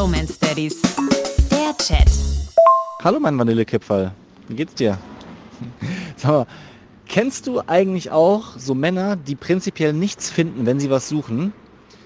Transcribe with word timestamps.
Bromance 0.00 0.38
Daddies. 0.40 0.80
Der 1.50 1.76
Chat. 1.76 2.10
Hallo 3.04 3.20
mein 3.20 3.38
Vanillekipferl, 3.38 4.12
wie 4.48 4.54
geht's 4.54 4.72
dir? 4.72 4.96
Sag 6.16 6.30
mal, 6.30 6.46
kennst 7.06 7.46
du 7.46 7.60
eigentlich 7.66 8.10
auch 8.10 8.56
so 8.56 8.74
Männer, 8.74 9.16
die 9.16 9.34
prinzipiell 9.34 9.92
nichts 9.92 10.30
finden, 10.30 10.64
wenn 10.64 10.80
sie 10.80 10.88
was 10.88 11.10
suchen? 11.10 11.52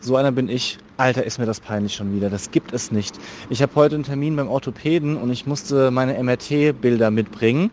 So 0.00 0.16
einer 0.16 0.32
bin 0.32 0.48
ich. 0.48 0.78
Alter, 0.98 1.24
ist 1.24 1.38
mir 1.38 1.44
das 1.44 1.60
peinlich 1.60 1.94
schon 1.94 2.14
wieder. 2.16 2.30
Das 2.30 2.50
gibt 2.50 2.72
es 2.72 2.90
nicht. 2.90 3.18
Ich 3.50 3.60
habe 3.60 3.74
heute 3.74 3.96
einen 3.96 4.04
Termin 4.04 4.34
beim 4.34 4.48
Orthopäden 4.48 5.18
und 5.18 5.30
ich 5.30 5.46
musste 5.46 5.90
meine 5.90 6.14
MRT-Bilder 6.22 7.10
mitbringen. 7.10 7.70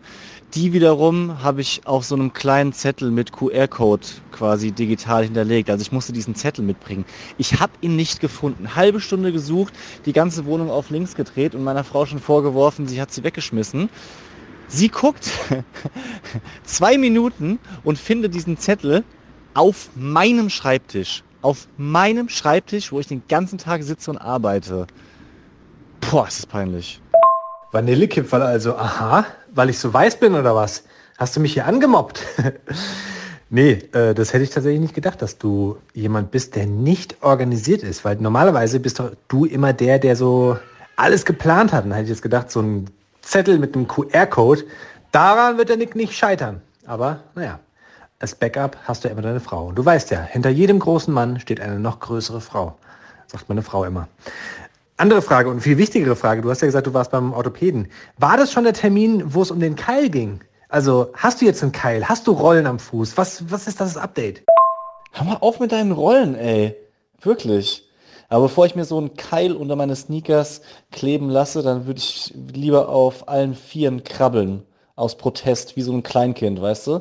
Die 0.54 0.74
wiederum 0.74 1.42
habe 1.42 1.62
ich 1.62 1.86
auf 1.86 2.04
so 2.04 2.16
einem 2.16 2.34
kleinen 2.34 2.74
Zettel 2.74 3.10
mit 3.10 3.32
QR-Code 3.32 4.06
quasi 4.30 4.72
digital 4.72 5.24
hinterlegt. 5.24 5.70
Also 5.70 5.80
ich 5.80 5.90
musste 5.90 6.12
diesen 6.12 6.34
Zettel 6.34 6.66
mitbringen. 6.66 7.06
Ich 7.38 7.60
habe 7.60 7.72
ihn 7.80 7.96
nicht 7.96 8.20
gefunden. 8.20 8.76
Halbe 8.76 9.00
Stunde 9.00 9.32
gesucht, 9.32 9.72
die 10.04 10.12
ganze 10.12 10.44
Wohnung 10.44 10.70
auf 10.70 10.90
links 10.90 11.14
gedreht 11.14 11.54
und 11.54 11.64
meiner 11.64 11.82
Frau 11.82 12.04
schon 12.04 12.18
vorgeworfen, 12.18 12.86
sie 12.86 13.00
hat 13.00 13.10
sie 13.10 13.24
weggeschmissen. 13.24 13.88
Sie 14.68 14.88
guckt 14.88 15.30
zwei 16.64 16.98
Minuten 16.98 17.58
und 17.84 17.98
findet 17.98 18.34
diesen 18.34 18.58
Zettel 18.58 19.02
auf 19.54 19.88
meinem 19.94 20.50
Schreibtisch. 20.50 21.24
Auf 21.44 21.68
meinem 21.76 22.30
Schreibtisch, 22.30 22.90
wo 22.90 23.00
ich 23.00 23.06
den 23.06 23.22
ganzen 23.28 23.58
Tag 23.58 23.82
sitze 23.82 24.10
und 24.10 24.16
arbeite. 24.16 24.86
Boah, 26.00 26.26
ist 26.26 26.38
das 26.38 26.46
peinlich. 26.46 27.02
Vanillekipferl 27.70 28.40
also, 28.40 28.76
aha, 28.76 29.26
weil 29.52 29.68
ich 29.68 29.78
so 29.78 29.92
weiß 29.92 30.18
bin 30.20 30.34
oder 30.34 30.54
was? 30.54 30.84
Hast 31.18 31.36
du 31.36 31.40
mich 31.40 31.52
hier 31.52 31.66
angemobbt? 31.66 32.22
nee, 33.50 33.72
äh, 33.92 34.14
das 34.14 34.32
hätte 34.32 34.42
ich 34.42 34.48
tatsächlich 34.48 34.80
nicht 34.80 34.94
gedacht, 34.94 35.20
dass 35.20 35.36
du 35.36 35.76
jemand 35.92 36.30
bist, 36.30 36.56
der 36.56 36.64
nicht 36.64 37.22
organisiert 37.22 37.82
ist, 37.82 38.06
weil 38.06 38.16
normalerweise 38.16 38.80
bist 38.80 38.98
doch 38.98 39.10
du 39.28 39.44
immer 39.44 39.74
der, 39.74 39.98
der 39.98 40.16
so 40.16 40.56
alles 40.96 41.26
geplant 41.26 41.74
hat. 41.74 41.84
Und 41.84 41.92
hätte 41.92 42.04
ich 42.04 42.08
jetzt 42.08 42.22
gedacht, 42.22 42.50
so 42.50 42.62
ein 42.62 42.88
Zettel 43.20 43.58
mit 43.58 43.76
einem 43.76 43.86
QR-Code, 43.86 44.64
daran 45.12 45.58
wird 45.58 45.68
der 45.68 45.76
Nick 45.76 45.94
nicht 45.94 46.14
scheitern. 46.14 46.62
Aber 46.86 47.20
naja, 47.34 47.60
als 48.18 48.34
Backup 48.34 48.76
hast 48.84 49.04
du 49.04 49.08
immer 49.08 49.22
deine 49.22 49.40
Frau. 49.40 49.66
Und 49.66 49.76
du 49.76 49.84
weißt 49.84 50.10
ja, 50.10 50.22
hinter 50.22 50.50
jedem 50.50 50.78
großen 50.78 51.12
Mann 51.12 51.40
steht 51.40 51.60
eine 51.60 51.78
noch 51.78 52.00
größere 52.00 52.40
Frau. 52.40 52.76
Sagt 53.26 53.48
meine 53.48 53.62
Frau 53.62 53.84
immer. 53.84 54.08
Andere 54.96 55.22
Frage 55.22 55.50
und 55.50 55.60
viel 55.60 55.76
wichtigere 55.76 56.14
Frage. 56.14 56.42
Du 56.42 56.50
hast 56.50 56.60
ja 56.60 56.66
gesagt, 56.66 56.86
du 56.86 56.94
warst 56.94 57.10
beim 57.10 57.32
Orthopäden. 57.32 57.88
War 58.16 58.36
das 58.36 58.52
schon 58.52 58.64
der 58.64 58.74
Termin, 58.74 59.34
wo 59.34 59.42
es 59.42 59.50
um 59.50 59.58
den 59.58 59.74
Keil 59.74 60.08
ging? 60.08 60.40
Also 60.68 61.10
hast 61.14 61.40
du 61.40 61.44
jetzt 61.44 61.62
einen 61.62 61.72
Keil? 61.72 62.08
Hast 62.08 62.26
du 62.26 62.32
Rollen 62.32 62.66
am 62.66 62.78
Fuß? 62.78 63.16
Was, 63.16 63.50
was 63.50 63.66
ist 63.66 63.80
das 63.80 63.96
Update? 63.96 64.44
Hör 65.12 65.24
mal 65.24 65.38
auf 65.40 65.60
mit 65.60 65.72
deinen 65.72 65.92
Rollen, 65.92 66.34
ey. 66.34 66.76
Wirklich. 67.20 67.88
Aber 68.28 68.44
bevor 68.44 68.66
ich 68.66 68.74
mir 68.74 68.84
so 68.84 68.98
einen 68.98 69.14
Keil 69.14 69.52
unter 69.54 69.76
meine 69.76 69.96
Sneakers 69.96 70.62
kleben 70.90 71.28
lasse, 71.28 71.62
dann 71.62 71.86
würde 71.86 71.98
ich 71.98 72.32
lieber 72.52 72.88
auf 72.88 73.28
allen 73.28 73.54
Vieren 73.54 74.02
krabbeln. 74.04 74.62
Aus 74.96 75.16
Protest, 75.16 75.76
wie 75.76 75.82
so 75.82 75.92
ein 75.92 76.02
Kleinkind, 76.02 76.60
weißt 76.60 76.86
du? 76.86 77.00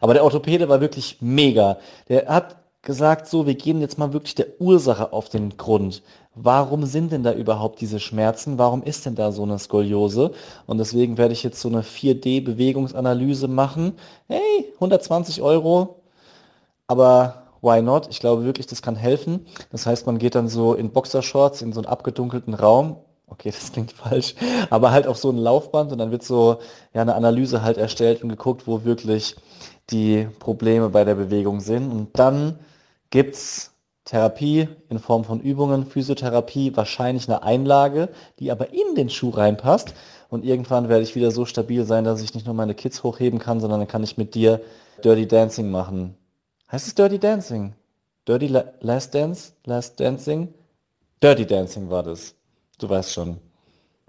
Aber 0.00 0.14
der 0.14 0.24
Orthopäde 0.24 0.68
war 0.68 0.80
wirklich 0.80 1.18
mega. 1.20 1.78
Der 2.08 2.26
hat 2.28 2.56
gesagt, 2.82 3.26
so, 3.26 3.46
wir 3.46 3.56
gehen 3.56 3.80
jetzt 3.80 3.98
mal 3.98 4.12
wirklich 4.12 4.34
der 4.34 4.60
Ursache 4.60 5.12
auf 5.12 5.28
den 5.28 5.56
Grund. 5.56 6.02
Warum 6.34 6.86
sind 6.86 7.12
denn 7.12 7.22
da 7.22 7.32
überhaupt 7.32 7.80
diese 7.80 7.98
Schmerzen? 7.98 8.58
Warum 8.58 8.82
ist 8.82 9.06
denn 9.06 9.16
da 9.16 9.32
so 9.32 9.42
eine 9.42 9.58
Skoliose? 9.58 10.32
Und 10.66 10.78
deswegen 10.78 11.18
werde 11.18 11.32
ich 11.32 11.42
jetzt 11.42 11.60
so 11.60 11.68
eine 11.68 11.82
4D-Bewegungsanalyse 11.82 13.48
machen. 13.48 13.94
Hey, 14.28 14.72
120 14.74 15.42
Euro. 15.42 16.02
Aber 16.86 17.46
why 17.62 17.82
not? 17.82 18.06
Ich 18.10 18.20
glaube 18.20 18.44
wirklich, 18.44 18.66
das 18.66 18.82
kann 18.82 18.96
helfen. 18.96 19.46
Das 19.72 19.86
heißt, 19.86 20.06
man 20.06 20.18
geht 20.18 20.34
dann 20.34 20.48
so 20.48 20.74
in 20.74 20.90
Boxershorts 20.90 21.62
in 21.62 21.72
so 21.72 21.80
einen 21.80 21.88
abgedunkelten 21.88 22.54
Raum. 22.54 22.96
Okay, 23.38 23.50
das 23.50 23.70
klingt 23.72 23.92
falsch, 23.92 24.34
aber 24.70 24.92
halt 24.92 25.06
auf 25.06 25.18
so 25.18 25.30
ein 25.30 25.36
Laufband 25.36 25.92
und 25.92 25.98
dann 25.98 26.10
wird 26.10 26.22
so 26.22 26.58
ja 26.94 27.02
eine 27.02 27.14
Analyse 27.14 27.62
halt 27.62 27.76
erstellt 27.76 28.22
und 28.22 28.30
geguckt, 28.30 28.66
wo 28.66 28.84
wirklich 28.84 29.36
die 29.90 30.26
Probleme 30.38 30.88
bei 30.88 31.04
der 31.04 31.14
Bewegung 31.14 31.60
sind. 31.60 31.90
Und 31.90 32.18
dann 32.18 32.58
gibt 33.10 33.34
es 33.34 33.72
Therapie 34.04 34.68
in 34.88 34.98
Form 34.98 35.24
von 35.24 35.40
Übungen, 35.40 35.84
Physiotherapie, 35.84 36.76
wahrscheinlich 36.76 37.28
eine 37.28 37.42
Einlage, 37.42 38.08
die 38.38 38.50
aber 38.50 38.72
in 38.72 38.94
den 38.94 39.10
Schuh 39.10 39.30
reinpasst. 39.30 39.94
Und 40.28 40.44
irgendwann 40.44 40.88
werde 40.88 41.02
ich 41.02 41.14
wieder 41.14 41.30
so 41.30 41.44
stabil 41.44 41.84
sein, 41.84 42.04
dass 42.04 42.22
ich 42.22 42.34
nicht 42.34 42.46
nur 42.46 42.54
meine 42.54 42.74
Kids 42.74 43.02
hochheben 43.02 43.38
kann, 43.38 43.60
sondern 43.60 43.80
dann 43.80 43.88
kann 43.88 44.02
ich 44.02 44.16
mit 44.16 44.34
dir 44.34 44.60
Dirty 45.04 45.26
Dancing 45.26 45.70
machen. 45.70 46.16
Heißt 46.70 46.86
es 46.86 46.94
Dirty 46.94 47.18
Dancing? 47.18 47.74
Dirty 48.26 48.46
La 48.48 48.64
Last 48.80 49.14
Dance? 49.14 49.52
Last 49.66 50.00
Dancing? 50.00 50.54
Dirty 51.22 51.46
Dancing 51.46 51.90
war 51.90 52.02
das. 52.02 52.34
Du 52.78 52.88
weißt 52.88 53.12
schon. 53.12 53.38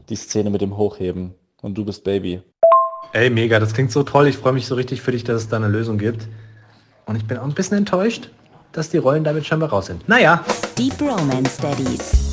Die 0.10 0.16
Szene 0.16 0.50
mit 0.50 0.62
dem 0.62 0.76
Hochheben. 0.76 1.34
Und 1.62 1.78
du 1.78 1.86
bist 1.86 2.04
Baby. 2.04 2.42
Ey, 3.14 3.30
mega, 3.30 3.60
das 3.60 3.74
klingt 3.74 3.92
so 3.92 4.04
toll. 4.04 4.28
Ich 4.28 4.38
freue 4.38 4.54
mich 4.54 4.68
so 4.68 4.76
richtig 4.76 5.02
für 5.02 5.12
dich, 5.12 5.24
dass 5.24 5.44
es 5.44 5.50
da 5.50 5.56
eine 5.56 5.70
Lösung 5.70 5.98
gibt. 5.98 6.28
Und 7.06 7.16
ich 7.16 7.26
bin 7.26 7.38
auch 7.38 7.46
ein 7.46 7.54
bisschen 7.54 7.78
enttäuscht, 7.78 8.30
dass 8.74 8.90
die 8.90 8.98
Rollen 8.98 9.24
damit 9.24 9.46
scheinbar 9.46 9.70
raus 9.70 9.86
sind. 9.86 10.08
Naja. 10.10 10.44
Deep 10.78 11.02
Romance 11.02 11.58
Daddies. 11.62 12.27